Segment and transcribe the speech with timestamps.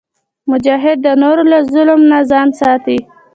[0.51, 2.97] مجاهد د نورو له ظلم نه ځان ساتي.